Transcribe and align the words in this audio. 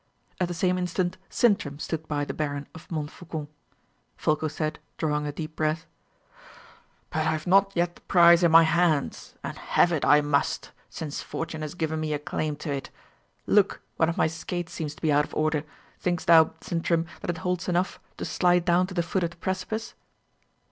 At 0.39 0.47
the 0.47 0.55
same 0.55 0.79
instant 0.79 1.19
Sintram 1.29 1.77
stood 1.77 2.07
by 2.07 2.25
the 2.25 2.33
Baron 2.33 2.65
of 2.73 2.89
Montfaucon. 2.89 3.47
Folko 4.17 4.47
said, 4.47 4.79
drawing 4.97 5.27
a 5.27 5.31
deep 5.31 5.55
breath: 5.55 5.85
"But 7.11 7.19
I 7.19 7.29
have 7.31 7.45
not 7.45 7.71
yet 7.75 7.93
the 7.93 8.01
prize 8.01 8.41
in 8.41 8.49
my 8.49 8.63
hands, 8.63 9.35
and 9.43 9.55
have 9.55 9.91
it 9.91 10.03
I 10.03 10.21
must, 10.21 10.71
since 10.89 11.21
fortune 11.21 11.61
has 11.61 11.75
given 11.75 11.99
me 11.99 12.13
a 12.13 12.17
claim 12.17 12.55
to 12.65 12.71
it. 12.73 12.89
Look, 13.45 13.83
one 13.97 14.09
of 14.09 14.17
my 14.17 14.25
skates 14.25 14.73
seems 14.73 14.95
to 14.95 15.03
be 15.03 15.11
out 15.11 15.25
of 15.25 15.35
order. 15.35 15.63
Thinkest 15.99 16.25
thou, 16.25 16.55
Sintram, 16.61 17.05
that 17.21 17.29
it 17.29 17.37
holds 17.45 17.69
enough 17.69 17.99
to 18.17 18.25
slide 18.25 18.65
down 18.65 18.87
to 18.87 18.95
the 18.95 19.03
foot 19.03 19.23
of 19.23 19.29
the 19.29 19.37
precipice?" 19.37 19.93